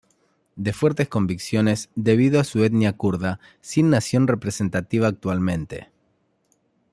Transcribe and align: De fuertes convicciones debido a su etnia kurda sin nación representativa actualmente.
De 0.55 0.73
fuertes 0.73 1.07
convicciones 1.09 1.91
debido 1.93 2.39
a 2.39 2.43
su 2.43 2.63
etnia 2.63 2.93
kurda 2.97 3.39
sin 3.61 3.91
nación 3.91 4.25
representativa 4.27 5.07
actualmente. 5.07 5.91